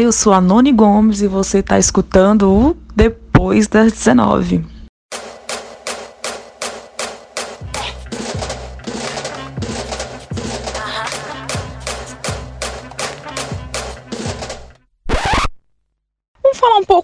[0.00, 4.71] Eu sou a Noni Gomes e você está escutando o Depois das 19.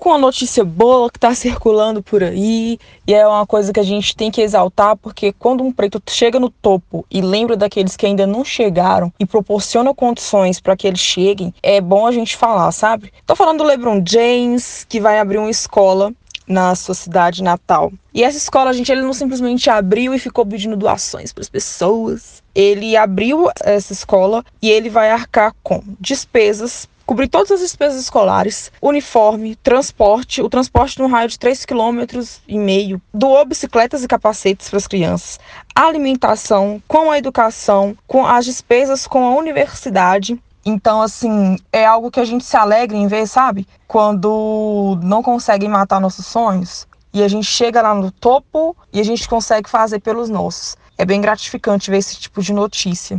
[0.08, 3.84] Pouco uma notícia boa que está circulando por aí e é uma coisa que a
[3.84, 8.06] gente tem que exaltar porque quando um preto chega no topo e lembra daqueles que
[8.06, 12.72] ainda não chegaram e proporciona condições para que eles cheguem, é bom a gente falar,
[12.72, 13.12] sabe?
[13.26, 16.12] Tô falando do LeBron James que vai abrir uma escola
[16.46, 17.92] na sua cidade natal.
[18.14, 22.42] E essa escola, gente, ele não simplesmente abriu e ficou pedindo doações para as pessoas.
[22.54, 28.70] Ele abriu essa escola e ele vai arcar com despesas cobrir todas as despesas escolares,
[28.82, 34.86] uniforme, transporte, o transporte no raio de 3,5 km doou bicicletas e capacetes para as
[34.86, 35.40] crianças,
[35.74, 40.38] alimentação, com a educação, com as despesas com a universidade.
[40.66, 43.66] Então, assim, é algo que a gente se alegra em ver, sabe?
[43.86, 49.04] Quando não conseguem matar nossos sonhos e a gente chega lá no topo e a
[49.04, 50.76] gente consegue fazer pelos nossos.
[50.98, 53.18] É bem gratificante ver esse tipo de notícia.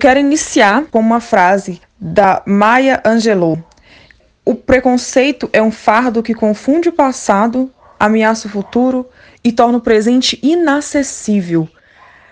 [0.00, 3.62] Quero iniciar com uma frase da Maya Angelou.
[4.44, 9.06] O preconceito é um fardo que confunde o passado, ameaça o futuro
[9.44, 11.68] e torna o presente inacessível.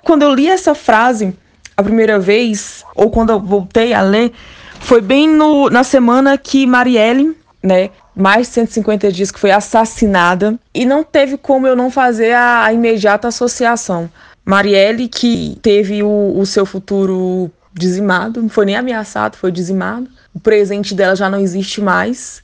[0.03, 1.37] Quando eu li essa frase
[1.77, 4.33] a primeira vez, ou quando eu voltei a ler,
[4.81, 10.59] foi bem no, na semana que Marielle, né, mais de 150 dias que foi assassinada,
[10.75, 14.09] e não teve como eu não fazer a, a imediata associação.
[14.45, 20.09] Marielle, que teve o, o seu futuro dizimado, não foi nem ameaçado, foi dizimado.
[20.34, 22.42] O presente dela já não existe mais.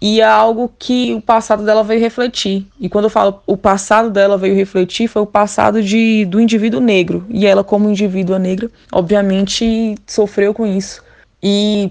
[0.00, 2.66] E é algo que o passado dela veio refletir.
[2.78, 6.80] E quando eu falo o passado dela veio refletir, foi o passado de, do indivíduo
[6.80, 7.24] negro.
[7.30, 11.02] E ela, como indivídua negra, obviamente sofreu com isso.
[11.42, 11.90] E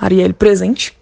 [0.00, 0.97] Marielle presente.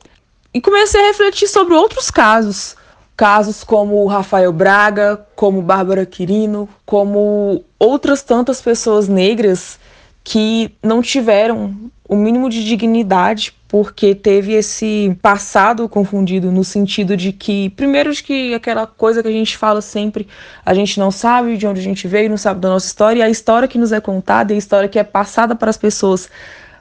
[0.57, 2.77] E comecei a refletir sobre outros casos.
[3.15, 9.79] Casos como o Rafael Braga, como Bárbara Quirino, como outras tantas pessoas negras
[10.25, 11.77] que não tiveram
[12.09, 18.23] o mínimo de dignidade porque teve esse passado confundido no sentido de que primeiro de
[18.23, 20.27] que aquela coisa que a gente fala sempre,
[20.65, 23.23] a gente não sabe de onde a gente veio, não sabe da nossa história, e
[23.23, 26.31] a história que nos é contada, e a história que é passada para as pessoas,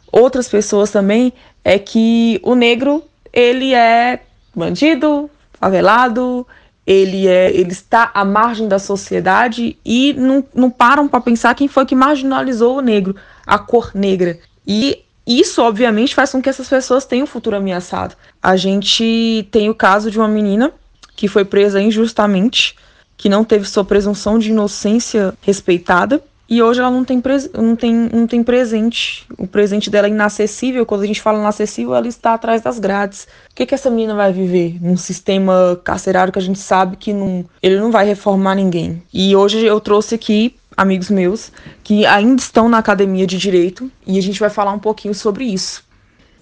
[0.10, 3.04] outras pessoas também, é que o negro,
[3.36, 4.22] ele é
[4.56, 5.30] bandido,
[5.60, 6.48] favelado,
[6.88, 11.68] ele, é, ele está à margem da sociedade e não, não param para pensar quem
[11.68, 13.16] foi que marginalizou o negro,
[13.46, 14.40] a cor negra.
[14.66, 18.16] E isso, obviamente, faz com que essas pessoas tenham um futuro ameaçado.
[18.42, 20.72] A gente tem o caso de uma menina
[21.16, 22.76] que foi presa injustamente,
[23.18, 27.22] que não teve sua presunção de inocência respeitada e hoje ela não tem,
[27.58, 29.26] não, tem, não tem presente.
[29.38, 30.86] O presente dela é inacessível.
[30.86, 33.28] Quando a gente fala inacessível, ela está atrás das grades.
[33.52, 37.12] O que, que essa menina vai viver num sistema carcerário que a gente sabe que
[37.12, 39.02] não, ele não vai reformar ninguém?
[39.12, 41.52] E hoje eu trouxe aqui amigos meus
[41.84, 45.46] que ainda estão na academia de direito e a gente vai falar um pouquinho sobre
[45.46, 45.84] isso.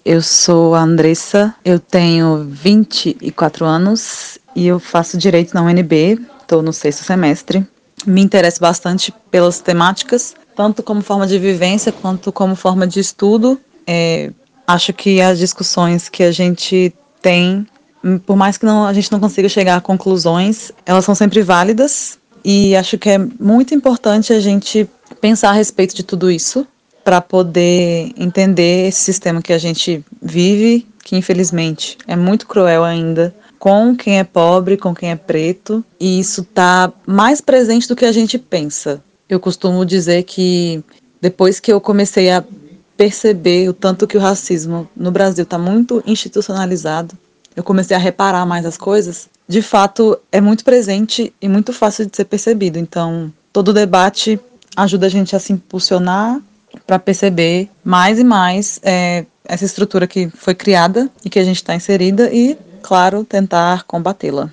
[0.04, 6.62] Eu sou a Andressa, eu tenho 24 anos e eu faço direito na UNB, estou
[6.62, 7.66] no sexto semestre
[8.06, 13.60] me interesso bastante pelas temáticas, tanto como forma de vivência quanto como forma de estudo.
[13.86, 14.30] É,
[14.66, 17.66] acho que as discussões que a gente tem,
[18.26, 22.18] por mais que não, a gente não consiga chegar a conclusões, elas são sempre válidas
[22.44, 24.88] e acho que é muito importante a gente
[25.20, 26.66] pensar a respeito de tudo isso
[27.02, 33.34] para poder entender esse sistema que a gente vive, que infelizmente é muito cruel ainda
[33.64, 38.04] com quem é pobre, com quem é preto, e isso está mais presente do que
[38.04, 39.02] a gente pensa.
[39.26, 40.84] Eu costumo dizer que
[41.18, 42.44] depois que eu comecei a
[42.94, 47.16] perceber o tanto que o racismo no Brasil está muito institucionalizado,
[47.56, 49.30] eu comecei a reparar mais as coisas.
[49.48, 52.78] De fato, é muito presente e muito fácil de ser percebido.
[52.78, 54.38] Então, todo debate
[54.76, 56.38] ajuda a gente a se impulsionar
[56.86, 61.56] para perceber mais e mais é, essa estrutura que foi criada e que a gente
[61.56, 64.50] está inserida e claro, tentar combatê-la.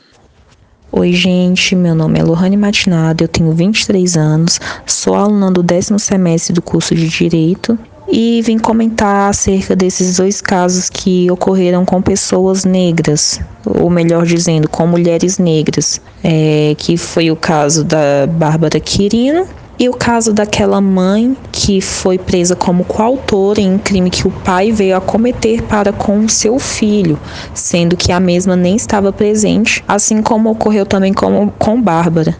[0.90, 6.00] Oi, gente, meu nome é Lohane Matinada, eu tenho 23 anos, sou aluna do décimo
[6.00, 12.02] semestre do curso de Direito e vim comentar acerca desses dois casos que ocorreram com
[12.02, 18.80] pessoas negras, ou melhor dizendo, com mulheres negras, é, que foi o caso da Bárbara
[18.80, 19.46] Quirino
[19.80, 24.32] E o caso daquela mãe que foi presa como coautora em um crime que o
[24.32, 27.20] pai veio a cometer para com seu filho,
[27.54, 32.36] sendo que a mesma nem estava presente, assim como ocorreu também com, com Bárbara.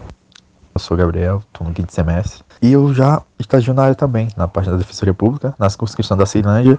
[0.74, 2.42] Eu sou Gabriel, estou no quinto semestre.
[2.62, 6.24] E eu já estagio na área também, na parte da Defensoria Pública, nas circunscrição da
[6.24, 6.78] Ceilândia.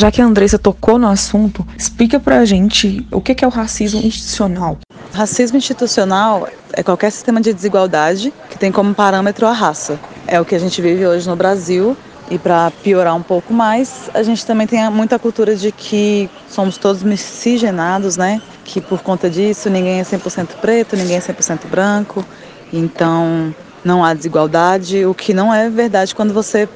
[0.00, 4.00] Já que a Andressa tocou no assunto, explica pra gente o que é o racismo
[4.00, 4.78] institucional.
[5.12, 10.00] Racismo institucional é qualquer sistema de desigualdade que tem como parâmetro a raça.
[10.26, 11.94] É o que a gente vive hoje no Brasil.
[12.30, 16.78] E para piorar um pouco mais, a gente também tem muita cultura de que somos
[16.78, 18.40] todos miscigenados, né?
[18.64, 22.24] Que por conta disso ninguém é 100% preto, ninguém é 100% branco.
[22.72, 23.54] Então
[23.84, 26.66] não há desigualdade, o que não é verdade quando você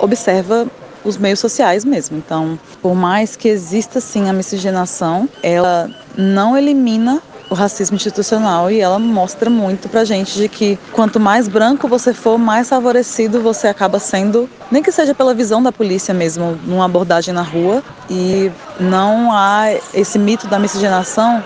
[0.00, 0.66] observa
[1.04, 2.16] os meios sociais mesmo.
[2.16, 7.20] Então, por mais que exista sim a miscigenação, ela não elimina
[7.52, 12.14] o racismo institucional e ela mostra muito pra gente de que quanto mais branco você
[12.14, 16.86] for, mais favorecido você acaba sendo, nem que seja pela visão da polícia mesmo, numa
[16.86, 17.82] abordagem na rua.
[18.08, 18.50] E
[18.80, 21.44] não há esse mito da miscigenação,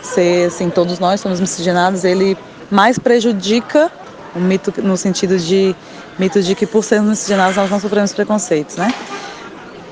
[0.00, 2.38] ser assim, todos nós somos miscigenados, ele
[2.70, 3.90] mais prejudica
[4.36, 5.74] o mito no sentido de
[6.18, 8.92] mito de que por sermos miscigenados nós não sofremos preconceitos, né?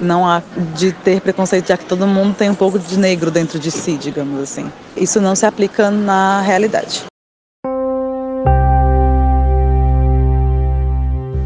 [0.01, 0.43] não há
[0.75, 3.97] de ter preconceito, já que todo mundo tem um pouco de negro dentro de si,
[3.97, 4.71] digamos assim.
[4.97, 7.05] Isso não se aplica na realidade.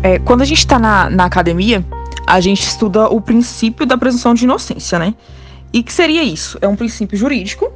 [0.03, 1.85] É, quando a gente está na, na academia,
[2.27, 5.15] a gente estuda o princípio da presunção de inocência, né?
[5.73, 6.59] E que seria isso?
[6.61, 7.71] É um princípio jurídico,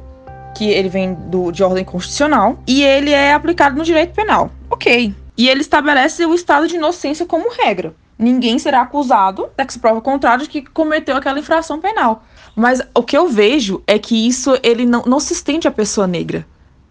[0.57, 4.49] que ele vem do, de ordem constitucional, e ele é aplicado no direito penal.
[4.69, 5.13] Ok.
[5.37, 9.79] E ele estabelece o estado de inocência como regra ninguém será acusado, até que se
[9.79, 12.23] prova o contrário, de que cometeu aquela infração penal.
[12.55, 16.07] Mas o que eu vejo é que isso ele não, não se estende à pessoa
[16.07, 16.45] negra.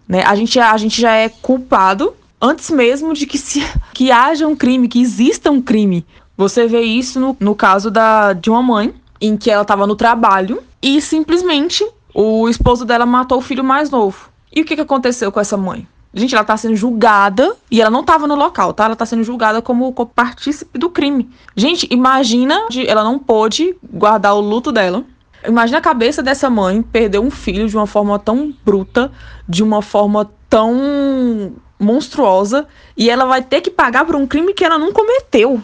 [0.07, 0.23] Né?
[0.23, 3.63] A, gente, a gente já é culpado antes mesmo de que, se,
[3.95, 6.05] que haja um crime, que exista um crime.
[6.37, 9.97] Você vê isso no, no caso da, de uma mãe, em que ela estava no
[9.97, 14.29] trabalho e simplesmente o esposo dela matou o filho mais novo.
[14.55, 15.87] E o que, que aconteceu com essa mãe?
[16.15, 18.85] Gente, ela tá sendo julgada e ela não tava no local, tá?
[18.85, 21.29] Ela tá sendo julgada como, partícipe do crime.
[21.57, 25.05] Gente, imagina, ela não pôde guardar o luto dela.
[25.45, 29.11] Imagina a cabeça dessa mãe perder um filho de uma forma tão bruta,
[29.49, 32.67] de uma forma tão monstruosa,
[32.97, 35.61] e ela vai ter que pagar por um crime que ela não cometeu.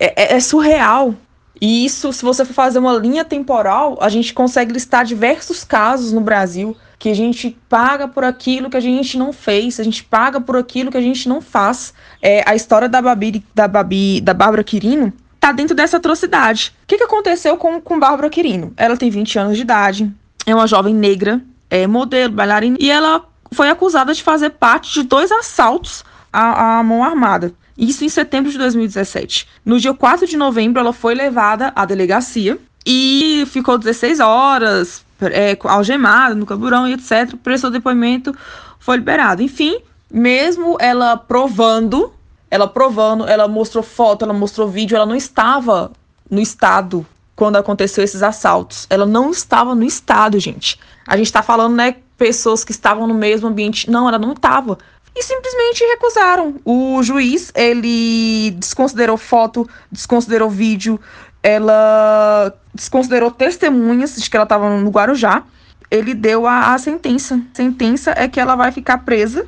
[0.00, 1.14] É, é, é surreal.
[1.60, 6.12] E isso, se você for fazer uma linha temporal, a gente consegue listar diversos casos
[6.12, 10.04] no Brasil que a gente paga por aquilo que a gente não fez, a gente
[10.04, 11.92] paga por aquilo que a gente não faz.
[12.22, 16.72] É, a história da Babi, da Babi, da Bárbara Quirino tá dentro dessa atrocidade.
[16.84, 18.72] O que, que aconteceu com, com Bárbara Quirino?
[18.76, 20.12] Ela tem 20 anos de idade,
[20.46, 25.02] é uma jovem negra, é modelo, bailarina, e ela foi acusada de fazer parte de
[25.02, 27.52] dois assaltos à, à mão armada.
[27.76, 29.48] Isso em setembro de 2017.
[29.64, 35.56] No dia 4 de novembro, ela foi levada à delegacia e ficou 16 horas é,
[35.64, 37.36] algemada no camburão e etc.
[37.42, 38.34] Prestou depoimento,
[38.78, 39.42] foi liberado.
[39.42, 39.78] Enfim,
[40.10, 42.12] mesmo ela provando,
[42.50, 45.90] ela provando, ela mostrou foto, ela mostrou vídeo, ela não estava
[46.30, 48.86] no estado quando aconteceu esses assaltos.
[48.90, 50.78] Ela não estava no estado, gente.
[51.06, 53.90] A gente está falando, né, pessoas que estavam no mesmo ambiente.
[53.90, 54.78] Não, ela não estava.
[55.14, 56.54] E simplesmente recusaram.
[56.64, 60.98] O juiz, ele desconsiderou foto, desconsiderou vídeo,
[61.42, 65.42] ela desconsiderou testemunhas de que ela estava no Guarujá.
[65.90, 67.34] Ele deu a, a sentença.
[67.34, 69.46] A sentença é que ela vai ficar presa,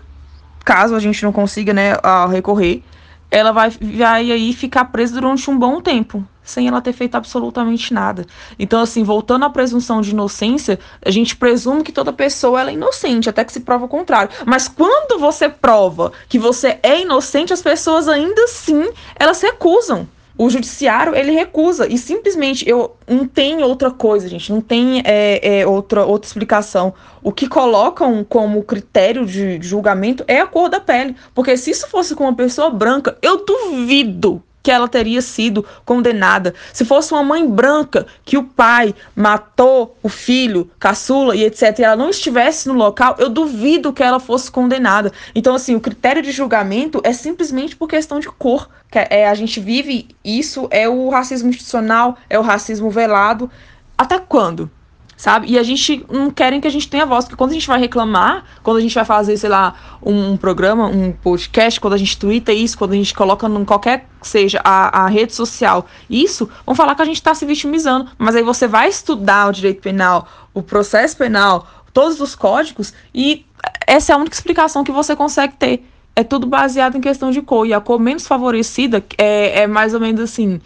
[0.64, 1.92] caso a gente não consiga, né,
[2.30, 2.82] recorrer.
[3.30, 7.92] Ela vai, vai aí ficar presa durante um bom tempo, sem ela ter feito absolutamente
[7.92, 8.26] nada.
[8.58, 13.30] Então, assim, voltando à presunção de inocência, a gente presume que toda pessoa é inocente,
[13.30, 14.30] até que se prova o contrário.
[14.44, 20.50] Mas quando você prova que você é inocente, as pessoas ainda assim, elas recusam o
[20.50, 21.86] judiciário ele recusa.
[21.86, 26.92] E simplesmente eu não tem outra coisa, gente, não tem é, é, outra outra explicação.
[27.22, 31.88] O que colocam como critério de julgamento é a cor da pele, porque se isso
[31.88, 36.54] fosse com uma pessoa branca, eu duvido que ela teria sido condenada.
[36.72, 41.82] Se fosse uma mãe branca que o pai matou o filho, caçula e etc, e
[41.82, 45.12] ela não estivesse no local, eu duvido que ela fosse condenada.
[45.34, 48.70] Então, assim, o critério de julgamento é simplesmente por questão de cor.
[48.90, 53.50] Que é, a gente vive isso, é o racismo institucional, é o racismo velado.
[53.98, 54.70] Até quando?
[55.16, 55.50] Sabe?
[55.50, 57.78] E a gente não querem que a gente tenha voz, porque quando a gente vai
[57.78, 62.18] reclamar, quando a gente vai fazer, sei lá, um programa, um podcast, quando a gente
[62.18, 66.74] twitta isso, quando a gente coloca em qualquer seja a, a rede social, isso, vão
[66.74, 68.08] falar que a gente está se vitimizando.
[68.16, 73.44] Mas aí você vai estudar o direito penal, o processo penal, todos os códigos, e
[73.86, 77.42] essa é a única explicação que você consegue ter é tudo baseado em questão de
[77.42, 77.66] cor.
[77.66, 80.60] E a cor menos favorecida é, é mais ou menos assim,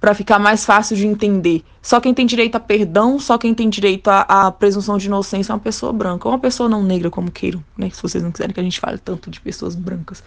[0.00, 1.62] para ficar mais fácil de entender.
[1.82, 5.54] Só quem tem direito a perdão, só quem tem direito à presunção de inocência é
[5.54, 6.26] uma pessoa branca.
[6.26, 7.90] Ou uma pessoa não negra, como queiram, né?
[7.92, 10.24] Se vocês não quiserem que a gente fale tanto de pessoas brancas.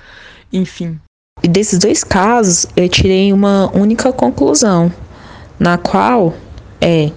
[0.51, 0.99] Enfim.
[1.41, 4.93] E desses dois casos, eu tirei uma única conclusão,
[5.59, 6.33] na qual
[6.79, 7.11] é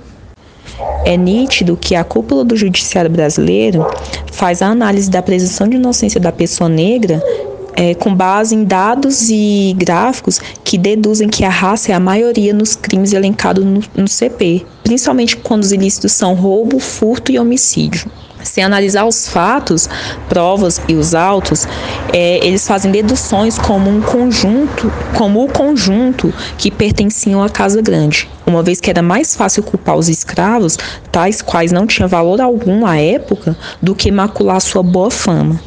[1.04, 3.86] é nítido que a cúpula do judiciário brasileiro
[4.32, 7.22] faz a análise da presunção de inocência da pessoa negra
[7.76, 12.54] é, com base em dados e gráficos que deduzem que a raça é a maioria
[12.54, 18.10] nos crimes elencados no, no CP, principalmente quando os ilícitos são roubo, furto e homicídio.
[18.42, 19.88] Sem analisar os fatos,
[20.28, 21.66] provas e os autos,
[22.12, 28.28] é, eles fazem deduções como um conjunto, como o conjunto que pertenciam à casa grande,
[28.46, 30.78] uma vez que era mais fácil culpar os escravos,
[31.10, 35.60] tais quais não tinham valor algum à época, do que macular sua boa fama.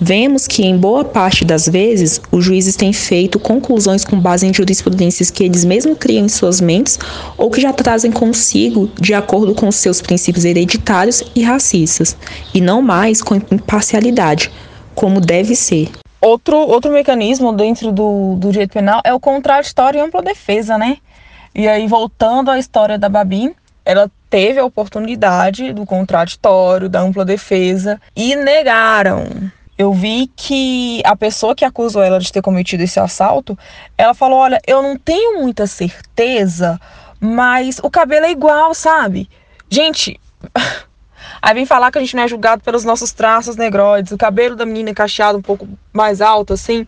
[0.00, 4.54] Vemos que, em boa parte das vezes, os juízes têm feito conclusões com base em
[4.54, 6.98] jurisprudências que eles mesmos criam em suas mentes
[7.36, 12.16] ou que já trazem consigo de acordo com seus princípios hereditários e racistas,
[12.54, 14.50] e não mais com imparcialidade,
[14.94, 15.90] como deve ser.
[16.20, 20.98] Outro, outro mecanismo dentro do, do direito penal é o contraditório e ampla defesa, né?
[21.54, 27.24] E aí, voltando à história da Babi, ela teve a oportunidade do contraditório, da ampla
[27.24, 29.50] defesa e negaram.
[29.76, 33.58] Eu vi que a pessoa que acusou ela de ter cometido esse assalto,
[33.98, 36.80] ela falou: "Olha, eu não tenho muita certeza,
[37.18, 39.28] mas o cabelo é igual, sabe?"
[39.68, 40.20] Gente,
[41.42, 44.56] Aí vem falar que a gente não é julgado pelos nossos traços negroides, o cabelo
[44.56, 46.86] da menina é cacheado um pouco mais alto, assim,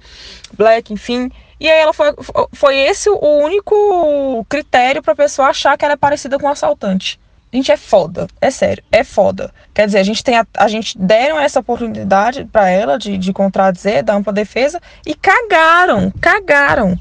[0.55, 1.31] black, enfim.
[1.59, 2.13] E aí ela foi,
[2.53, 6.51] foi esse o único critério para a pessoa achar que ela é parecida com um
[6.51, 7.19] assaltante.
[7.53, 8.27] Gente, é foda.
[8.41, 9.53] É sério, é foda.
[9.75, 13.33] Quer dizer, a gente tem a, a gente deram essa oportunidade para ela de, de
[13.33, 16.99] contradizer, dar ampla defesa e cagaram, cagaram.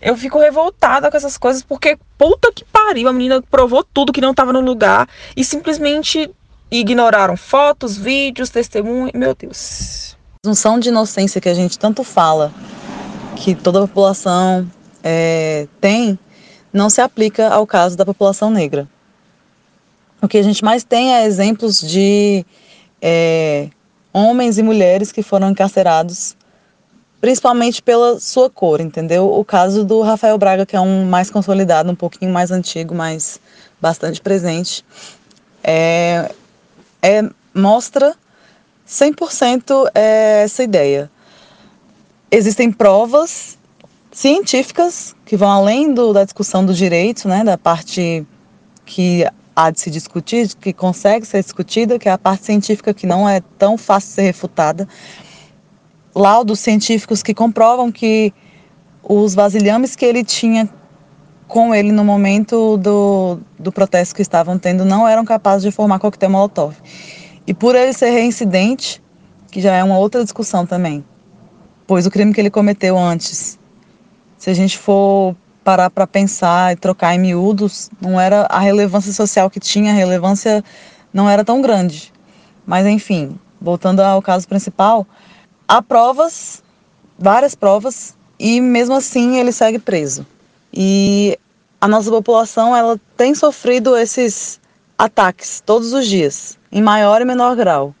[0.00, 4.20] Eu fico revoltada com essas coisas porque puta que pariu, a menina provou tudo que
[4.20, 6.30] não tava no lugar e simplesmente
[6.70, 9.12] ignoraram fotos, vídeos, testemunhos.
[9.14, 10.18] Meu Deus.
[10.42, 12.52] Presunção de inocência que a gente tanto fala,
[13.36, 14.70] que toda a população
[15.02, 16.18] é, tem,
[16.70, 18.86] não se aplica ao caso da população negra.
[20.24, 22.46] O que a gente mais tem é exemplos de
[23.02, 23.68] é,
[24.10, 26.34] homens e mulheres que foram encarcerados,
[27.20, 29.30] principalmente pela sua cor, entendeu?
[29.30, 33.38] O caso do Rafael Braga, que é um mais consolidado, um pouquinho mais antigo, mas
[33.78, 34.82] bastante presente,
[35.62, 36.32] é,
[37.02, 38.14] é, mostra
[38.88, 41.10] 100% é, essa ideia.
[42.30, 43.58] Existem provas
[44.10, 48.26] científicas que vão além do, da discussão do direito, né, da parte
[48.86, 53.06] que há de se discutir, que consegue ser discutida, que é a parte científica que
[53.06, 54.88] não é tão fácil de ser refutada.
[56.14, 58.32] Laudos científicos que comprovam que
[59.02, 60.68] os vasilhames que ele tinha
[61.46, 65.98] com ele no momento do, do protesto que estavam tendo não eram capazes de formar
[65.98, 66.74] coquetel molotov.
[67.46, 69.02] E por ele ser reincidente,
[69.50, 71.04] que já é uma outra discussão também,
[71.86, 73.58] pois o crime que ele cometeu antes,
[74.38, 79.12] se a gente for parar para pensar e trocar em miúdos, não era a relevância
[79.12, 80.62] social que tinha, a relevância
[81.12, 82.12] não era tão grande.
[82.66, 85.06] Mas enfim, voltando ao caso principal,
[85.66, 86.62] há provas,
[87.18, 90.26] várias provas, e mesmo assim ele segue preso.
[90.72, 91.38] E
[91.80, 94.60] a nossa população ela tem sofrido esses
[94.98, 97.94] ataques todos os dias, em maior e menor grau.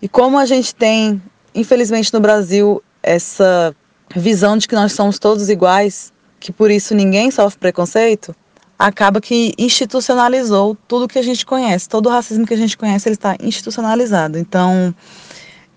[0.00, 1.22] E como a gente tem,
[1.54, 3.74] infelizmente no Brasil, essa
[4.14, 8.34] visão de que nós somos todos iguais, que por isso ninguém sofre preconceito,
[8.78, 11.86] acaba que institucionalizou tudo que a gente conhece.
[11.86, 14.38] Todo o racismo que a gente conhece ele está institucionalizado.
[14.38, 14.94] Então,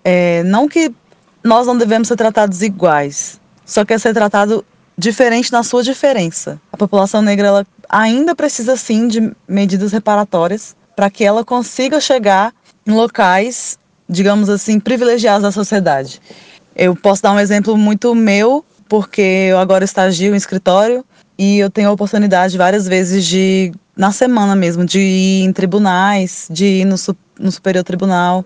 [0.06, 0.90] é, não que
[1.44, 4.66] nós não devemos ser tratados iguais, só que é ser tratado
[4.98, 6.62] diferente na sua diferença.
[6.72, 12.54] A população negra ela ainda precisa sim de medidas reparatórias para que ela consiga chegar
[12.88, 13.78] em locais,
[14.08, 16.22] digamos assim, privilegiados da sociedade.
[16.76, 21.04] Eu posso dar um exemplo muito meu porque eu agora estagio em escritório
[21.36, 26.48] e eu tenho a oportunidade várias vezes de, na semana mesmo, de ir em tribunais,
[26.48, 26.96] de ir no,
[27.40, 28.46] no Superior Tribunal.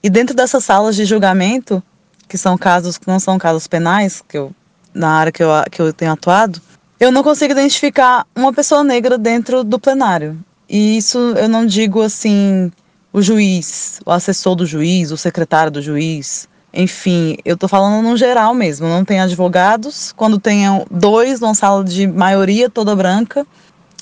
[0.00, 1.82] E dentro dessas salas de julgamento,
[2.28, 4.52] que são casos que não são casos penais, que eu,
[4.94, 6.62] na área que eu, que eu tenho atuado,
[7.00, 10.38] eu não consigo identificar uma pessoa negra dentro do plenário.
[10.68, 12.70] E isso eu não digo assim,
[13.12, 18.16] o juiz, o assessor do juiz, o secretário do juiz, enfim, eu tô falando no
[18.16, 18.88] geral mesmo.
[18.88, 20.12] Não tem advogados.
[20.12, 23.46] Quando tenham dois numa sala de maioria toda branca.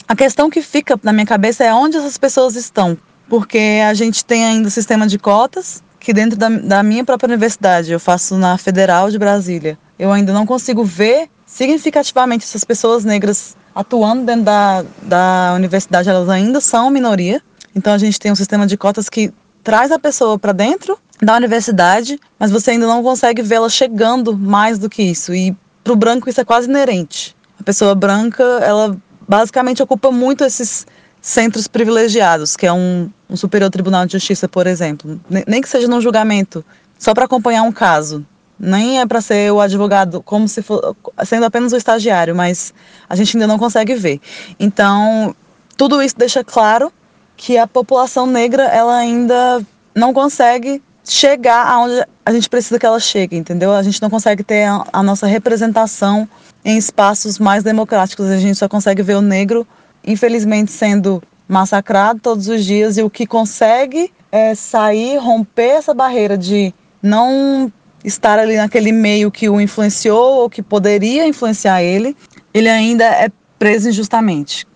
[0.09, 2.97] A questão que fica na minha cabeça é onde essas pessoas estão.
[3.29, 7.27] Porque a gente tem ainda o sistema de cotas, que dentro da, da minha própria
[7.27, 13.05] universidade, eu faço na Federal de Brasília, eu ainda não consigo ver significativamente essas pessoas
[13.05, 17.43] negras atuando dentro da, da universidade, elas ainda são minoria.
[17.75, 19.33] Então a gente tem um sistema de cotas que
[19.65, 24.79] traz a pessoa para dentro da universidade, mas você ainda não consegue vê-la chegando mais
[24.79, 25.35] do que isso.
[25.35, 27.35] E para o branco isso é quase inerente.
[27.59, 28.97] A pessoa branca, ela
[29.27, 30.87] basicamente ocupa muito esses
[31.21, 35.21] centros privilegiados, que é um, um superior tribunal de justiça, por exemplo.
[35.47, 36.65] Nem que seja num julgamento,
[36.99, 38.25] só para acompanhar um caso.
[38.59, 42.73] Nem é para ser o advogado, como se for, sendo apenas o estagiário, mas
[43.09, 44.21] a gente ainda não consegue ver.
[44.59, 45.35] Então,
[45.77, 46.93] tudo isso deixa claro
[47.37, 49.61] que a população negra ela ainda
[49.95, 53.73] não consegue chegar aonde a gente precisa que ela chegue, entendeu?
[53.73, 56.29] A gente não consegue ter a, a nossa representação
[56.65, 58.27] em espaços mais democráticos.
[58.27, 59.67] A gente só consegue ver o negro,
[60.05, 66.37] infelizmente, sendo massacrado todos os dias e o que consegue é sair, romper essa barreira
[66.37, 67.73] de não
[68.05, 72.17] estar ali naquele meio que o influenciou ou que poderia influenciar ele,
[72.53, 74.67] ele ainda é preso injustamente.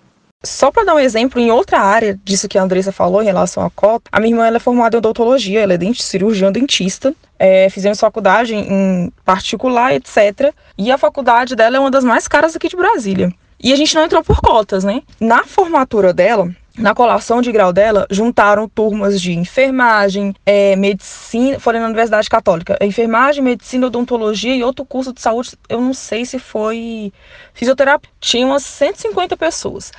[0.43, 3.63] Só para dar um exemplo, em outra área disso que a Andressa falou em relação
[3.63, 7.15] à cota, a minha irmã ela é formada em odontologia, ela é dentista, cirurgiã dentista,
[7.39, 10.55] é, fizemos faculdade em particular, etc.
[10.79, 13.31] E a faculdade dela é uma das mais caras aqui de Brasília.
[13.63, 15.03] E a gente não entrou por cotas, né?
[15.21, 21.79] Na formatura dela, na colação de grau dela, juntaram turmas de enfermagem, é, medicina, foi
[21.79, 26.39] na Universidade Católica, enfermagem, medicina, odontologia e outro curso de saúde, eu não sei se
[26.39, 27.13] foi
[27.53, 28.11] fisioterapia.
[28.19, 29.93] Tinha umas 150 pessoas.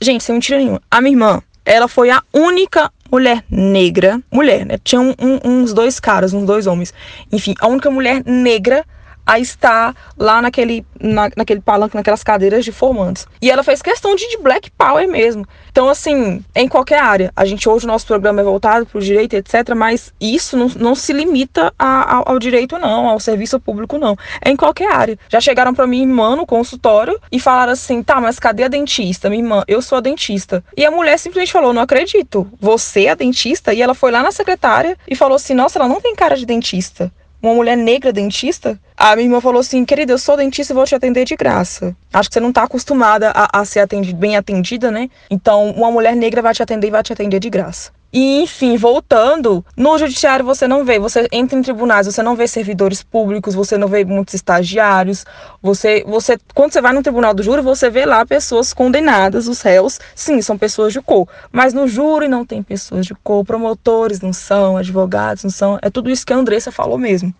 [0.00, 0.82] Gente, sem mentira nenhuma.
[0.90, 4.78] A minha irmã, ela foi a única mulher negra, mulher, né?
[4.82, 6.92] Tinha um, um, uns dois caras, uns dois homens.
[7.32, 8.84] Enfim, a única mulher negra
[9.26, 13.26] a estar lá naquele, na, naquele palanque, naquelas cadeiras de formandos.
[13.42, 15.44] E ela fez questão de, de black power mesmo.
[15.70, 17.32] Então, assim, em qualquer área.
[17.34, 19.74] A gente hoje, o nosso programa é voltado para o direito, etc.
[19.76, 24.16] Mas isso não, não se limita a, ao, ao, direito, não, ao serviço público, não.
[24.40, 25.18] É em qualquer área.
[25.28, 29.28] Já chegaram para mim, irmã, no consultório e falaram assim: tá, mas cadê a dentista?
[29.28, 30.64] Minha irmã, eu sou a dentista.
[30.76, 33.74] E a mulher simplesmente falou: não acredito, você é a dentista?
[33.74, 36.46] E ela foi lá na secretária e falou assim: nossa, ela não tem cara de
[36.46, 37.12] dentista
[37.46, 40.84] uma mulher negra dentista, a minha irmã falou assim: querida, eu sou dentista e vou
[40.84, 41.94] te atender de graça.
[42.12, 45.10] Acho que você não está acostumada a, a ser atendida, bem atendida, né?
[45.30, 47.90] Então, uma mulher negra vai te atender e vai te atender de graça.
[48.12, 52.48] E, enfim, voltando, no judiciário você não vê, você entra em tribunais, você não vê
[52.48, 55.26] servidores públicos, você não vê muitos estagiários,
[55.60, 59.60] você, você quando você vai no tribunal do júri, você vê lá pessoas condenadas, os
[59.60, 64.20] réus, sim, são pessoas de cor, mas no júri não tem pessoas de cor, promotores
[64.20, 67.34] não são, advogados não são, é tudo isso que a Andressa falou mesmo.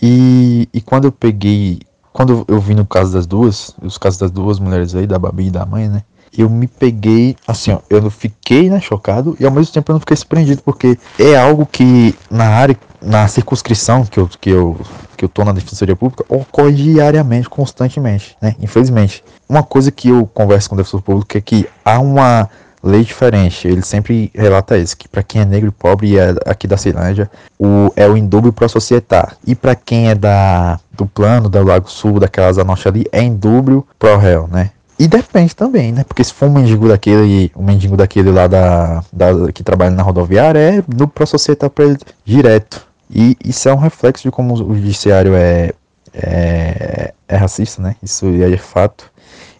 [0.00, 1.80] E, e quando eu peguei,
[2.12, 5.46] quando eu vi no caso das duas, os casos das duas mulheres aí, da Babi
[5.46, 6.02] e da mãe, né,
[6.36, 9.94] eu me peguei, assim, ó, eu não fiquei, né, chocado, e ao mesmo tempo eu
[9.94, 14.76] não fiquei surpreendido, porque é algo que na área, na circunscrição que eu, que eu,
[15.16, 19.24] que eu tô na Defensoria Pública, ocorre diariamente, constantemente, né, infelizmente.
[19.48, 22.50] Uma coisa que eu converso com o defensor público é que há uma
[22.86, 23.66] lei diferente.
[23.66, 26.76] Ele sempre relata isso, que para quem é negro e pobre e é aqui da
[26.76, 29.36] Ceilândia, o, é o indúbio pro societar.
[29.46, 33.86] E para quem é da, do plano, do Lago Sul, daquela Norte ali, é indúbio
[33.98, 34.70] pro réu, né?
[34.98, 36.04] E depende também, né?
[36.04, 40.02] Porque se for um mendigo daquele, um mendigo daquele lá da, da que trabalha na
[40.02, 42.86] rodoviária, é no Processetar para ele direto.
[43.10, 45.72] E isso é um reflexo de como o judiciário é,
[46.14, 47.94] é, é racista, né?
[48.02, 49.10] Isso é fato.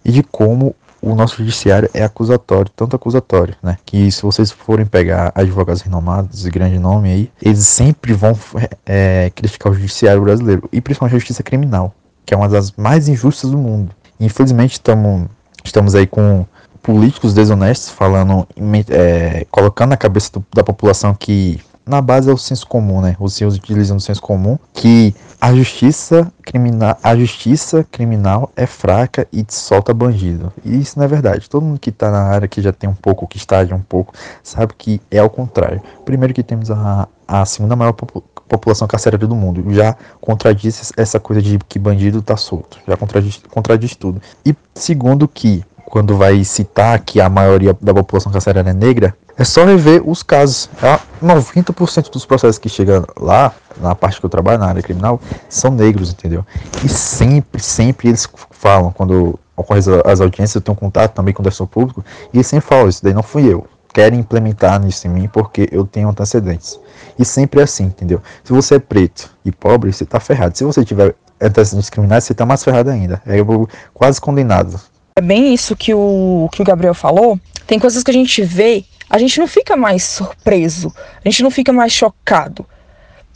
[0.05, 3.79] E de como o nosso judiciário é acusatório, tanto acusatório, né?
[3.85, 8.37] Que se vocês forem pegar advogados renomados de grande nome aí, eles sempre vão
[8.85, 13.09] é, criticar o judiciário brasileiro, e principalmente a justiça criminal, que é uma das mais
[13.09, 13.95] injustas do mundo.
[14.19, 15.29] Infelizmente tamo,
[15.65, 16.47] estamos aí com
[16.83, 18.47] políticos desonestos falando,
[18.89, 23.17] é, colocando na cabeça do, da população que na base é o senso comum, né?
[23.21, 29.27] Os senhores utilizam o senso comum que a justiça criminal, a justiça criminal é fraca
[29.33, 30.53] e solta bandido.
[30.65, 31.49] E isso não é verdade.
[31.49, 34.13] Todo mundo que está na área que já tem um pouco, que está um pouco,
[34.43, 35.81] sabe que é o contrário.
[36.05, 39.63] Primeiro que temos a, a segunda maior população carcerária do mundo.
[39.73, 42.79] Já contradiz essa coisa de que bandido tá solto.
[42.87, 44.21] Já contradiz, contradiz tudo.
[44.45, 49.45] E segundo que, quando vai citar que a maioria da população carcerária é negra, é
[49.45, 50.69] só rever os casos.
[51.23, 55.71] 90% dos processos que chegam lá, na parte que eu trabalho, na área criminal, são
[55.71, 56.45] negros, entendeu?
[56.85, 61.45] E sempre, sempre eles falam, quando ocorrem as audiências, eu tenho contato também com o
[61.45, 63.67] defensor público, e eles sempre falam, isso daí não fui eu.
[63.95, 66.79] Querem implementar nisso em mim porque eu tenho antecedentes.
[67.19, 68.21] E sempre é assim, entendeu?
[68.45, 70.59] Se você é preto e pobre, você tá ferrado.
[70.59, 73.23] Se você tiver antecedentes criminais, você tá mais ferrado ainda.
[73.25, 73.39] É
[73.95, 74.79] quase condenado.
[75.19, 77.41] É bem isso que o, que o Gabriel falou.
[77.67, 80.93] Tem coisas que a gente vê, a gente não fica mais surpreso,
[81.25, 82.67] a gente não fica mais chocado.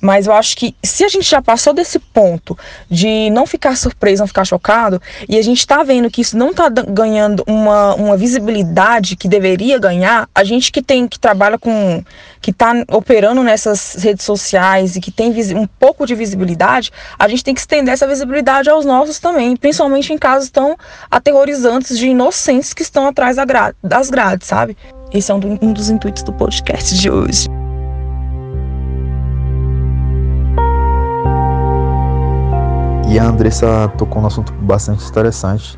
[0.01, 2.57] Mas eu acho que se a gente já passou desse ponto
[2.91, 6.51] de não ficar surpreso, não ficar chocado, e a gente está vendo que isso não
[6.51, 12.03] está ganhando uma, uma visibilidade que deveria ganhar, a gente que tem que trabalha com
[12.41, 17.45] que está operando nessas redes sociais e que tem um pouco de visibilidade, a gente
[17.45, 20.77] tem que estender essa visibilidade aos nossos também, principalmente em casos tão
[21.11, 23.37] aterrorizantes de inocentes que estão atrás
[23.83, 24.77] das grades, sabe?
[25.13, 27.60] Esse é um, do, um dos intuitos do podcast de hoje.
[33.11, 35.77] E a Andressa tocou um assunto bastante interessante,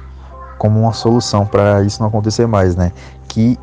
[0.58, 2.92] como uma solução para isso não acontecer mais, né?
[3.26, 3.58] Que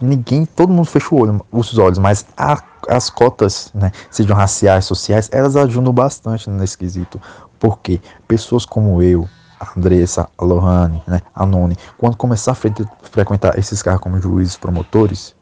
[0.00, 4.84] ninguém, todo mundo fecha o olho, os olhos, mas a, as cotas, né, sejam raciais,
[4.84, 7.20] sociais, elas ajudam bastante nesse quesito.
[7.58, 9.28] Porque pessoas como eu,
[9.58, 12.72] a Andressa, a Lohane, né, a Noni, quando começar a fre
[13.10, 15.34] frequentar esses carros como juízes promotores,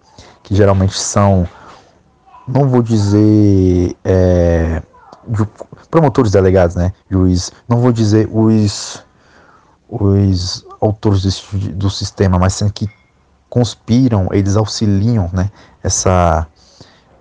[0.43, 1.47] que geralmente são,
[2.49, 4.83] não vou dizer é,
[5.92, 9.05] promotores delegados, né, juiz, não vou dizer os
[9.88, 12.88] os autores do, do sistema, mas sendo que
[13.50, 15.50] conspiram, eles auxiliam, né,
[15.85, 16.46] essa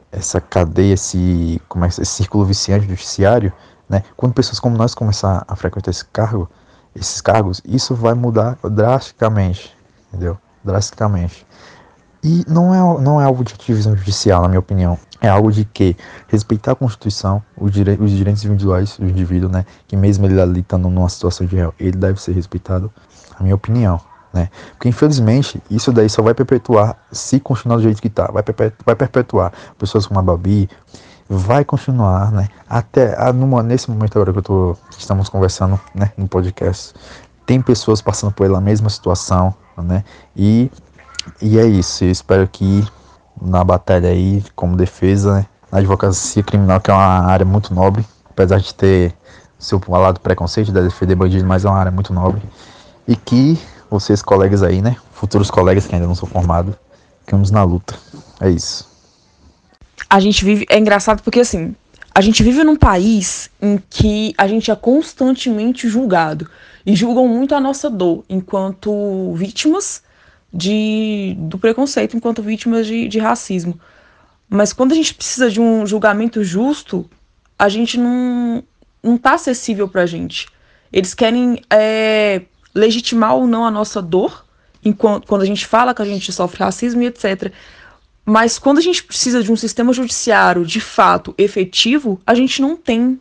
[0.09, 3.51] essa cadeia, esse como é, esse círculo viciante do judiciário,
[3.89, 4.03] né?
[4.15, 6.49] Quando pessoas como nós começar a frequentar esse cargo,
[6.95, 9.75] esses cargos, isso vai mudar drasticamente,
[10.07, 10.37] entendeu?
[10.63, 11.45] Drasticamente.
[12.23, 14.97] E não é, não é algo de ativismo judicial, na minha opinião.
[15.21, 15.95] É algo de que
[16.27, 19.65] respeitar a Constituição, os, os direitos individuais do indivíduo, né?
[19.87, 22.91] Que mesmo ele ali estando numa situação de réu, ele deve ser respeitado,
[23.37, 24.01] na minha opinião.
[24.33, 24.49] Né?
[24.71, 28.85] Porque infelizmente isso daí só vai perpetuar se continuar do jeito que está, vai, perpetuar,
[28.85, 30.69] vai perpetuar pessoas como a Babi,
[31.29, 32.47] vai continuar, né?
[32.67, 36.93] Até a, numa, nesse momento agora que eu tô, estamos conversando, né, no podcast,
[37.45, 40.03] tem pessoas passando pela mesma situação, né?
[40.35, 40.71] E
[41.41, 42.03] e é isso.
[42.03, 42.85] Eu espero que
[43.41, 48.05] na batalha aí, como defesa, né, na advocacia criminal, que é uma área muito nobre,
[48.29, 49.13] apesar de ter
[49.57, 52.41] seu lado preconceito de defender bandido, mas é uma área muito nobre.
[53.07, 53.57] E que
[53.89, 54.95] vocês, colegas aí, né?
[55.11, 56.75] Futuros colegas que ainda não são formados,
[57.21, 57.95] ficamos na luta.
[58.39, 58.89] É isso.
[60.09, 60.65] A gente vive.
[60.69, 61.75] É engraçado porque assim.
[62.13, 66.49] A gente vive num país em que a gente é constantemente julgado.
[66.85, 70.01] E julgam muito a nossa dor enquanto vítimas
[70.53, 73.79] de, do preconceito enquanto vítimas de, de racismo.
[74.49, 77.09] Mas quando a gente precisa de um julgamento justo,
[77.57, 78.63] a gente não,
[79.01, 80.47] não tá acessível pra gente.
[80.91, 82.41] Eles querem é,
[82.75, 84.45] legitimar ou não a nossa dor,
[84.83, 87.51] enquanto, quando a gente fala que a gente sofre racismo e etc.
[88.25, 92.75] Mas quando a gente precisa de um sistema judiciário de fato efetivo, a gente não
[92.75, 93.19] tem.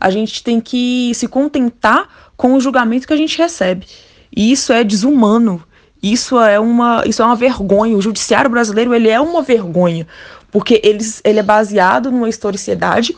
[0.00, 3.86] A gente tem que se contentar com o julgamento que a gente recebe.
[4.34, 5.62] E isso é desumano.
[6.02, 7.96] Isso é uma, isso é uma vergonha.
[7.96, 10.06] O judiciário brasileiro ele é uma vergonha,
[10.50, 13.16] porque ele, ele é baseado numa historicidade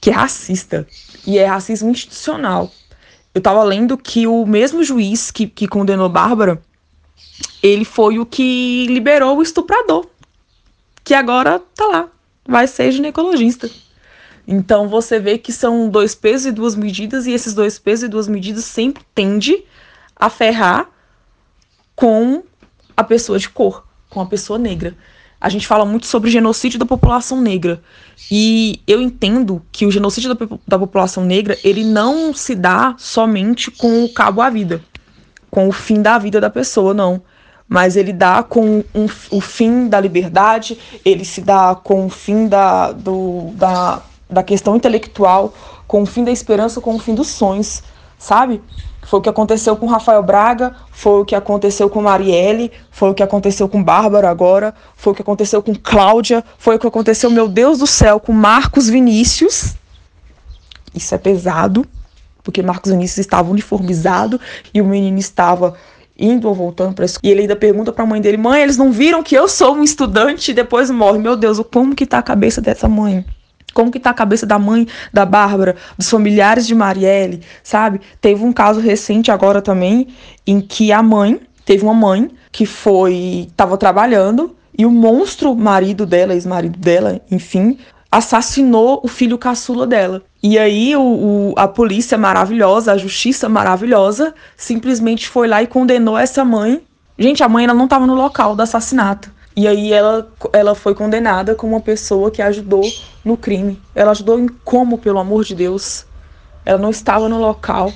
[0.00, 0.86] que é racista
[1.26, 2.70] e é racismo institucional.
[3.32, 6.60] Eu estava lendo que o mesmo juiz que, que condenou Bárbara,
[7.62, 10.06] ele foi o que liberou o estuprador,
[11.02, 12.08] que agora tá lá,
[12.46, 13.70] vai ser ginecologista.
[14.46, 18.08] Então você vê que são dois pesos e duas medidas, e esses dois pesos e
[18.08, 19.64] duas medidas sempre tende
[20.14, 20.88] a ferrar
[21.94, 22.42] com
[22.96, 24.96] a pessoa de cor, com a pessoa negra.
[25.40, 27.82] A gente fala muito sobre genocídio da população negra.
[28.30, 33.70] E eu entendo que o genocídio da, da população negra, ele não se dá somente
[33.70, 34.80] com o cabo à vida,
[35.50, 37.22] com o fim da vida da pessoa, não.
[37.68, 42.46] Mas ele dá com um, o fim da liberdade, ele se dá com o fim
[42.46, 45.52] da, do, da, da questão intelectual,
[45.86, 47.82] com o fim da esperança, com o fim dos sonhos,
[48.18, 48.62] sabe?
[49.04, 53.14] Foi o que aconteceu com Rafael Braga, foi o que aconteceu com Marielle, foi o
[53.14, 57.30] que aconteceu com Bárbara agora, foi o que aconteceu com Cláudia, foi o que aconteceu,
[57.30, 59.74] meu Deus do céu, com Marcos Vinícius.
[60.94, 61.86] Isso é pesado,
[62.42, 64.40] porque Marcos Vinícius estava uniformizado
[64.72, 65.74] e o menino estava
[66.18, 67.28] indo ou voltando para escola.
[67.28, 69.74] E ele ainda pergunta para a mãe dele: "Mãe, eles não viram que eu sou
[69.74, 71.18] um estudante e depois morre".
[71.18, 73.24] Meu Deus, como que tá a cabeça dessa mãe?
[73.74, 78.00] Como que tá a cabeça da mãe da Bárbara, dos familiares de Marielle, sabe?
[78.20, 80.08] Teve um caso recente agora também
[80.46, 86.06] em que a mãe, teve uma mãe que foi estava trabalhando e o monstro marido
[86.06, 87.78] dela, ex-marido dela, enfim,
[88.10, 90.22] assassinou o filho caçula dela.
[90.40, 96.16] E aí o, o, a polícia maravilhosa, a justiça maravilhosa, simplesmente foi lá e condenou
[96.16, 96.80] essa mãe.
[97.18, 99.33] Gente, a mãe ela não estava no local do assassinato.
[99.56, 102.82] E aí ela, ela foi condenada como uma pessoa que ajudou
[103.24, 103.80] no crime.
[103.94, 106.06] Ela ajudou em como, pelo amor de Deus?
[106.64, 107.92] Ela não estava no local.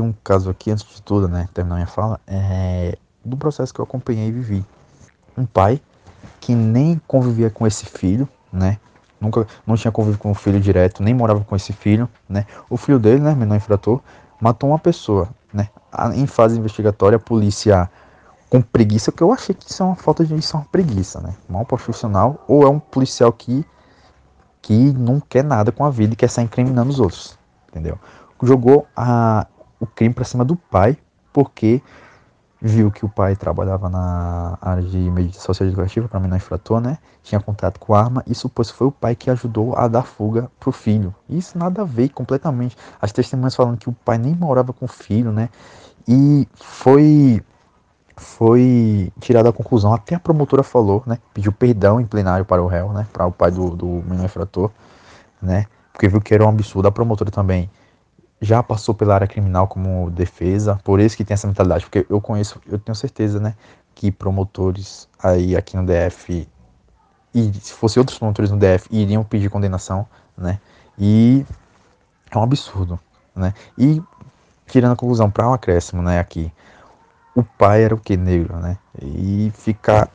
[0.00, 3.84] Um caso aqui, antes de tudo, né, terminar minha fala, é do processo que eu
[3.84, 4.64] acompanhei e vivi.
[5.36, 5.80] Um pai
[6.40, 8.78] que nem convivia com esse filho, né,
[9.20, 12.46] nunca não tinha convívio com o filho direto, nem morava com esse filho, né?
[12.68, 14.00] O filho dele, né, menor infrator,
[14.40, 15.68] matou uma pessoa, né?
[16.14, 17.90] Em fase investigatória, a polícia
[18.50, 21.20] com preguiça, que eu achei que isso é uma falta de isso é uma preguiça,
[21.20, 21.36] né?
[21.48, 23.64] Mal profissional, ou é um policial que
[24.60, 27.98] que não quer nada com a vida e quer sair incriminando os outros, entendeu?
[28.42, 29.46] Jogou a,
[29.78, 30.98] o crime para cima do pai,
[31.32, 31.80] porque
[32.60, 36.98] viu que o pai trabalhava na área de medida social educativa para menor infrator, né?
[37.22, 40.50] Tinha contato com arma e supôs que foi o pai que ajudou a dar fuga
[40.60, 41.14] pro filho.
[41.28, 42.76] Isso nada a ver completamente.
[43.00, 45.48] As testemunhas falando que o pai nem morava com o filho, né?
[46.06, 47.42] E foi
[48.20, 51.18] foi tirada a conclusão, até a promotora falou, né?
[51.32, 53.06] Pediu perdão em plenário para o réu, né?
[53.12, 54.70] Para o pai do, do menor infrator,
[55.40, 55.64] né?
[55.92, 56.86] Porque viu que era um absurdo.
[56.86, 57.70] A promotora também
[58.40, 62.20] já passou pela área criminal como defesa, por isso que tem essa mentalidade, porque eu
[62.20, 63.54] conheço, eu tenho certeza, né,
[63.94, 66.48] que promotores aí aqui no DF
[67.34, 70.06] e se fosse outros promotores no DF iriam pedir condenação,
[70.36, 70.58] né?
[70.98, 71.44] E
[72.30, 72.98] é um absurdo,
[73.34, 73.54] né?
[73.78, 74.02] E
[74.66, 76.52] tirando a conclusão para um acréscimo, né, aqui,
[77.34, 78.76] o pai era o que negro, né?
[79.00, 80.08] E ficar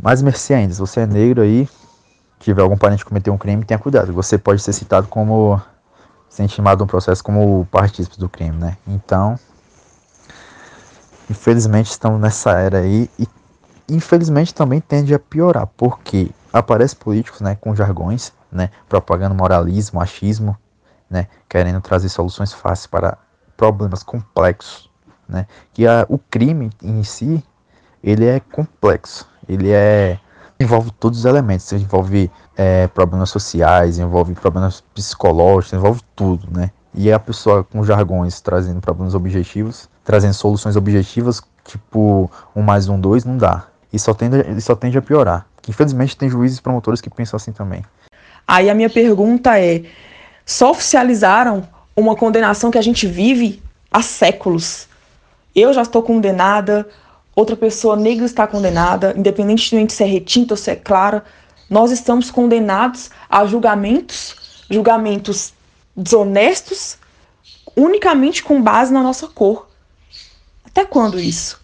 [0.00, 1.68] mais mercê ainda, se você é negro aí,
[2.38, 5.60] tiver algum parente que cometeu um crime, tenha cuidado, você pode ser citado como
[6.28, 8.76] ser intimado um processo como partícipe do crime, né?
[8.86, 9.38] Então,
[11.28, 13.28] infelizmente estamos nessa era aí e
[13.88, 20.56] infelizmente também tende a piorar, porque aparece políticos, né, com jargões, né, propagando moralismo, machismo,
[21.10, 23.18] né, querendo trazer soluções fáceis para
[23.56, 24.87] problemas complexos,
[25.28, 25.46] né?
[25.72, 27.42] Que a, o crime em si,
[28.02, 30.18] ele é complexo, ele é
[30.60, 36.70] envolve todos os elementos, envolve é, problemas sociais, envolve problemas psicológicos, envolve tudo, né?
[36.94, 42.98] E a pessoa com jargões trazendo problemas objetivos, trazendo soluções objetivas, tipo um mais um,
[42.98, 43.66] dois, não dá.
[43.92, 45.46] E só tende, só tende a piorar.
[45.62, 47.84] Que, infelizmente tem juízes promotores que pensam assim também.
[48.46, 49.84] Aí a minha pergunta é:
[50.44, 51.62] só oficializaram
[51.94, 53.62] uma condenação que a gente vive
[53.92, 54.87] há séculos?
[55.58, 56.88] Eu já estou condenada,
[57.34, 61.24] outra pessoa negra está condenada, independentemente se é retinta ou se é clara,
[61.68, 65.52] nós estamos condenados a julgamentos, julgamentos
[65.96, 66.96] desonestos,
[67.76, 69.68] unicamente com base na nossa cor.
[70.64, 71.60] Até quando isso?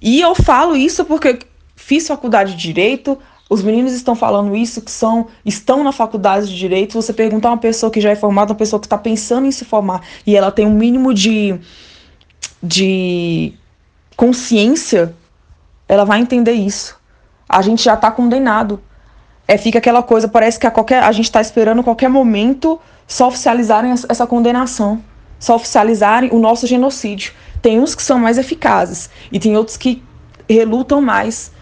[0.00, 1.38] E eu falo isso porque
[1.76, 3.16] fiz faculdade de direito,
[3.48, 6.94] os meninos estão falando isso, que são estão na faculdade de direito.
[6.94, 9.64] Você perguntar uma pessoa que já é formada, uma pessoa que está pensando em se
[9.64, 11.60] formar e ela tem um mínimo de,
[12.62, 13.54] de
[14.16, 15.14] consciência,
[15.88, 16.96] ela vai entender isso.
[17.48, 18.80] A gente já está condenado
[19.46, 23.28] é, fica aquela coisa, parece que a, qualquer, a gente está esperando qualquer momento só
[23.28, 25.02] oficializarem essa condenação,
[25.38, 27.34] só oficializarem o nosso genocídio.
[27.60, 30.02] Tem uns que são mais eficazes e tem outros que
[30.48, 31.52] relutam mais.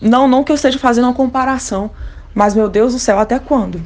[0.00, 1.90] Não, não que eu esteja fazendo uma comparação,
[2.34, 3.80] mas meu Deus do céu, até quando?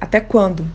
[0.00, 0.66] Até quando?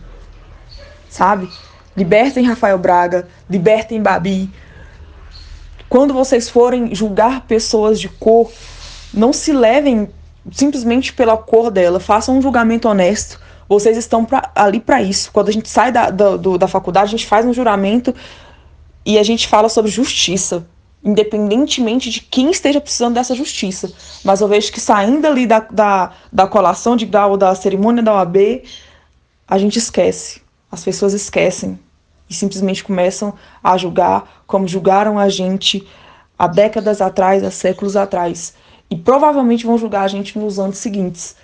[1.08, 1.48] Sabe?
[1.96, 4.50] Libertem Rafael Braga, libertem Babi.
[5.88, 8.52] Quando vocês forem julgar pessoas de cor,
[9.14, 10.08] não se levem
[10.52, 13.40] simplesmente pela cor dela, façam um julgamento honesto.
[13.68, 15.30] Vocês estão pra, ali para isso.
[15.32, 18.14] Quando a gente sai da, da, do, da faculdade, a gente faz um juramento
[19.04, 20.66] e a gente fala sobre justiça,
[21.02, 23.90] independentemente de quem esteja precisando dessa justiça.
[24.24, 28.14] Mas eu vejo que saindo ali da, da, da colação de grau, da cerimônia da
[28.14, 28.62] OAB,
[29.48, 30.42] a gente esquece.
[30.70, 31.78] As pessoas esquecem
[32.28, 35.86] e simplesmente começam a julgar como julgaram a gente
[36.38, 38.54] há décadas atrás, há séculos atrás
[38.90, 41.36] e provavelmente vão julgar a gente nos anos seguintes.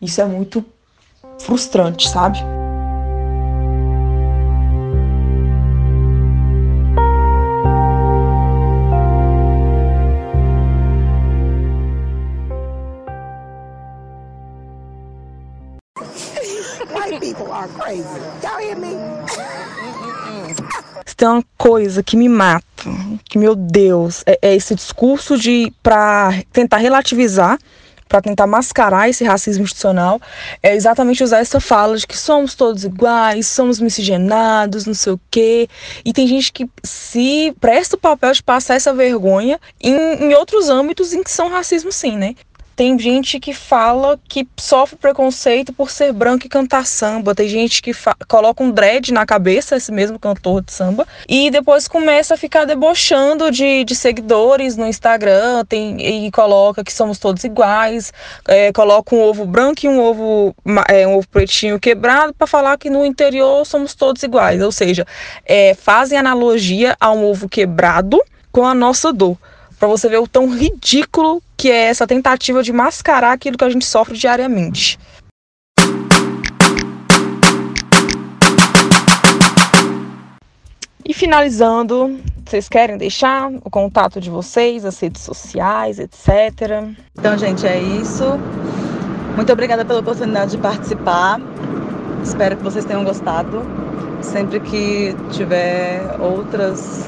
[0.00, 0.64] Isso é muito
[1.38, 2.38] frustrante, sabe?
[21.16, 22.64] Tem uma coisa que me mata,
[23.24, 27.58] que meu Deus, é, é esse discurso de para tentar relativizar
[28.08, 30.20] para tentar mascarar esse racismo institucional,
[30.62, 35.20] é exatamente usar essa fala de que somos todos iguais, somos miscigenados, não sei o
[35.30, 35.68] quê.
[36.04, 40.68] E tem gente que se presta o papel de passar essa vergonha em, em outros
[40.68, 42.34] âmbitos em que são racismo sim, né?
[42.76, 47.34] Tem gente que fala que sofre preconceito por ser branco e cantar samba.
[47.34, 47.92] Tem gente que
[48.28, 52.66] coloca um dread na cabeça, esse mesmo cantor de samba, e depois começa a ficar
[52.66, 58.12] debochando de, de seguidores no Instagram tem, e coloca que somos todos iguais,
[58.46, 60.54] é, coloca um ovo branco e um ovo,
[60.86, 64.60] é, um ovo pretinho quebrado para falar que no interior somos todos iguais.
[64.60, 65.06] Ou seja,
[65.46, 68.20] é, fazem analogia a um ovo quebrado
[68.52, 69.38] com a nossa dor
[69.78, 73.70] para você ver o tão ridículo que é essa tentativa de mascarar aquilo que a
[73.70, 74.98] gente sofre diariamente.
[81.04, 86.84] E finalizando, vocês querem deixar o contato de vocês, as redes sociais, etc.
[87.16, 88.24] Então, gente, é isso.
[89.36, 91.40] Muito obrigada pela oportunidade de participar.
[92.22, 93.62] Espero que vocês tenham gostado.
[94.20, 97.06] Sempre que tiver outras,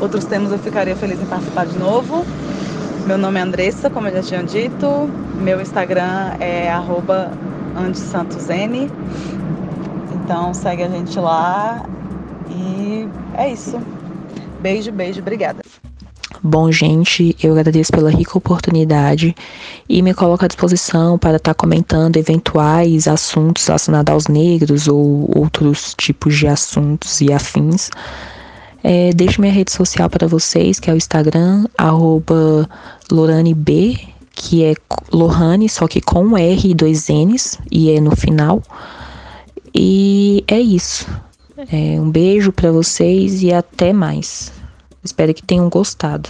[0.00, 2.24] outros temas, eu ficaria feliz em participar de novo.
[3.08, 5.08] Meu nome é Andressa, como já tinha dito.
[5.40, 6.70] Meu Instagram é
[7.74, 8.90] andesantosn.
[10.12, 11.88] Então segue a gente lá
[12.50, 13.80] e é isso.
[14.60, 15.62] Beijo, beijo, obrigada.
[16.42, 19.34] Bom, gente, eu agradeço pela rica oportunidade
[19.88, 25.94] e me coloco à disposição para estar comentando eventuais assuntos relacionados aos negros ou outros
[25.96, 27.88] tipos de assuntos e afins.
[28.82, 31.66] É, deixo minha rede social para vocês, que é o Instagram,
[33.10, 34.74] LoraniB, que é
[35.12, 38.62] Lohane, só que com R e dois N's, e é no final.
[39.74, 41.06] E é isso.
[41.56, 44.52] É, um beijo para vocês e até mais.
[45.02, 46.28] Espero que tenham gostado.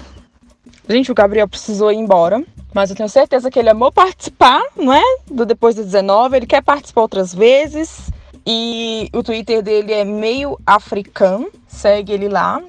[0.88, 4.92] Gente, o Gabriel precisou ir embora, mas eu tenho certeza que ele amou participar, não
[4.92, 5.02] é?
[5.30, 6.36] Do Depois do 19.
[6.36, 8.10] Ele quer participar outras vezes.
[8.46, 11.50] E o Twitter dele é meio africano.
[11.78, 12.60] Segue ele lá.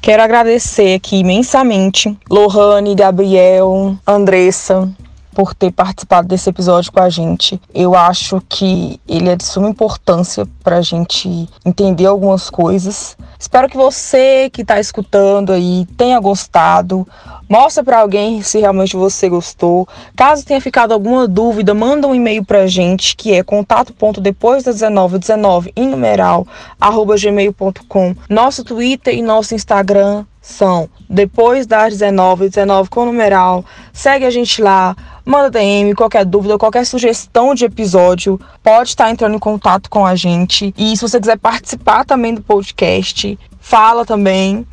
[0.00, 4.88] Quero agradecer aqui imensamente Lohane, Gabriel, Andressa,
[5.34, 7.60] por ter participado desse episódio com a gente.
[7.74, 13.16] Eu acho que ele é de suma importância para a gente entender algumas coisas.
[13.36, 17.04] Espero que você que está escutando aí tenha gostado.
[17.52, 19.86] Mostra para alguém se realmente você gostou.
[20.16, 24.76] Caso tenha ficado alguma dúvida, manda um e-mail para a gente que é contato.depois das
[24.76, 26.46] 19 19 em numeral
[26.80, 28.16] arroba gmail.com.
[28.26, 33.62] Nosso Twitter e nosso Instagram são depois das 19 19 com numeral.
[33.92, 39.34] Segue a gente lá manda DM, qualquer dúvida, qualquer sugestão de episódio, pode estar entrando
[39.34, 40.72] em contato com a gente.
[40.74, 44.66] E se você quiser participar também do podcast, fala também.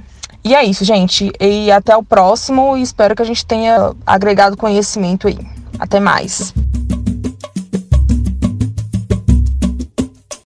[0.44, 1.32] E é isso, gente.
[1.40, 2.78] E até o próximo.
[2.78, 5.38] E espero que a gente tenha agregado conhecimento aí.
[5.80, 6.54] Até mais.